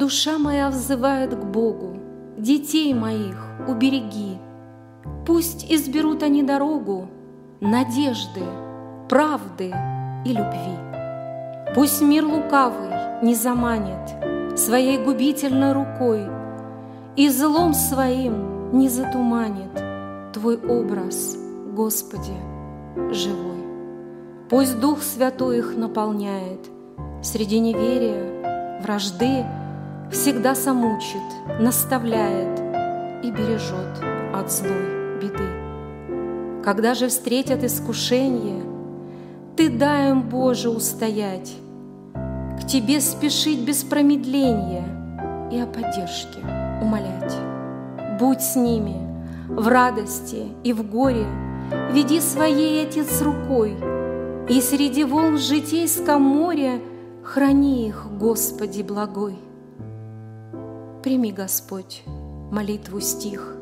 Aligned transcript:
Душа 0.00 0.38
моя 0.38 0.70
взывает 0.70 1.34
к 1.34 1.44
Богу, 1.44 1.98
Детей 2.38 2.94
моих 2.94 3.36
убереги. 3.68 4.38
Пусть 5.26 5.70
изберут 5.70 6.22
они 6.22 6.42
дорогу 6.42 7.10
Надежды, 7.60 8.40
правды 9.10 9.74
и 10.24 10.32
любви. 10.32 11.74
Пусть 11.74 12.00
мир 12.00 12.24
лукавый 12.24 12.88
не 13.22 13.34
заманит 13.34 14.58
Своей 14.58 14.96
губительной 14.96 15.74
рукой 15.74 16.26
И 17.16 17.28
злом 17.28 17.74
своим 17.74 18.72
не 18.72 18.88
затуманит 18.88 20.32
Твой 20.32 20.56
образ, 20.56 21.36
Господи, 21.74 22.32
живой. 23.12 23.66
Пусть 24.48 24.80
Дух 24.80 25.02
Святой 25.02 25.58
их 25.58 25.76
наполняет 25.76 26.70
Среди 27.22 27.58
неверия, 27.58 28.80
вражды 28.80 29.44
Всегда 30.10 30.56
самучит, 30.56 31.22
наставляет 31.60 32.58
И 33.22 33.30
бережет 33.30 34.04
от 34.34 34.50
злой 34.50 35.18
беды. 35.22 36.64
Когда 36.64 36.94
же 36.94 37.06
встретят 37.08 37.62
искушение, 37.62 38.64
Ты 39.56 39.70
дай 39.70 40.10
им, 40.10 40.22
Боже, 40.22 40.68
устоять, 40.68 41.54
К 42.60 42.66
Тебе 42.66 43.00
спешить 43.00 43.60
без 43.60 43.84
промедления 43.84 44.84
И 45.52 45.60
о 45.60 45.66
поддержке 45.66 46.40
умолять. 46.82 47.36
Будь 48.18 48.42
с 48.42 48.56
ними 48.56 48.96
в 49.48 49.68
радости 49.68 50.48
и 50.64 50.72
в 50.72 50.90
горе, 50.90 51.26
Веди 51.92 52.20
своей, 52.20 52.84
Отец, 52.84 53.22
рукой, 53.22 53.76
И 54.48 54.60
среди 54.60 55.04
волн 55.04 55.38
житейском 55.38 56.20
моря 56.20 56.80
Храни 57.22 57.86
их, 57.86 58.08
Господи, 58.18 58.82
благой. 58.82 59.38
Прими, 61.02 61.32
Господь, 61.32 62.02
молитву 62.50 63.00
стих, 63.00 63.56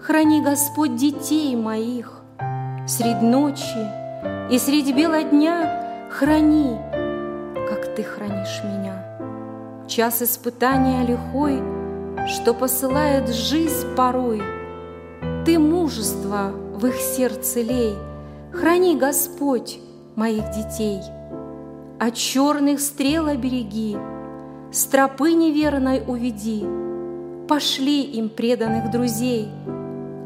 Храни, 0.00 0.42
Господь, 0.42 0.96
детей 0.96 1.54
моих, 1.54 2.20
Средь 2.88 3.22
ночи 3.22 3.88
и 4.50 4.58
средь 4.58 4.92
бела 4.92 5.22
дня 5.22 6.08
Храни, 6.10 6.76
как 7.68 7.94
Ты 7.94 8.02
хранишь 8.02 8.60
меня. 8.64 9.86
Час 9.86 10.22
испытания 10.22 11.06
лихой, 11.06 11.62
Что 12.26 12.52
посылает 12.52 13.28
жизнь 13.28 13.94
порой, 13.94 14.42
Ты 15.46 15.60
мужество 15.60 16.50
в 16.74 16.84
их 16.86 16.96
сердце 16.96 17.60
лей, 17.60 17.94
Храни, 18.52 18.96
Господь, 18.96 19.78
моих 20.16 20.50
детей. 20.50 21.00
От 22.00 22.14
черных 22.14 22.80
стрел 22.80 23.28
обереги, 23.28 23.96
С 24.74 24.86
тропы 24.86 25.34
неверной 25.34 26.02
уведи, 26.04 26.66
Пошли 27.46 28.02
им 28.02 28.28
преданных 28.28 28.90
друзей, 28.90 29.48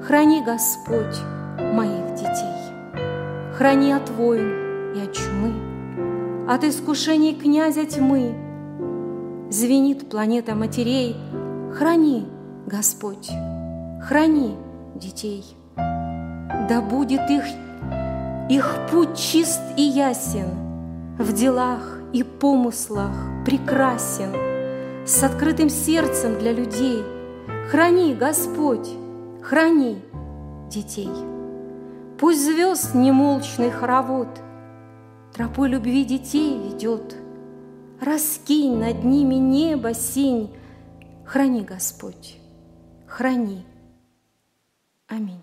Храни, 0.02 0.42
Господь, 0.42 1.20
моих 1.74 2.14
детей. 2.14 3.52
Храни 3.52 3.92
от 3.92 4.08
войн 4.08 4.94
и 4.96 5.02
от 5.02 5.12
чумы, 5.12 6.48
От 6.48 6.64
искушений 6.64 7.34
князя 7.34 7.84
тьмы. 7.84 8.34
Звенит 9.50 10.08
планета 10.08 10.54
матерей, 10.54 11.14
Храни, 11.74 12.26
Господь, 12.66 13.30
храни 14.00 14.56
детей. 14.94 15.44
Да 15.76 16.80
будет 16.80 17.28
их, 17.28 17.44
их 18.48 18.78
путь 18.90 19.14
чист 19.14 19.60
и 19.76 19.82
ясен, 19.82 20.67
В 21.18 21.32
делах 21.32 21.98
и 22.12 22.22
помыслах 22.22 23.10
прекрасен, 23.44 24.32
С 25.04 25.24
открытым 25.24 25.68
сердцем 25.68 26.38
для 26.38 26.52
людей. 26.52 27.02
Храни, 27.70 28.14
Господь, 28.14 28.88
храни 29.42 29.98
детей. 30.70 31.10
Пусть 32.20 32.44
звезд 32.44 32.94
немолчный 32.94 33.70
хоровод 33.70 34.28
Тропой 35.34 35.70
любви 35.70 36.04
детей 36.04 36.56
ведет. 36.56 37.16
Раскинь 38.00 38.78
над 38.78 39.02
ними 39.02 39.34
небо 39.34 39.94
синь, 39.94 40.54
Храни, 41.24 41.62
Господь, 41.62 42.38
храни. 43.08 43.66
Аминь. 45.08 45.42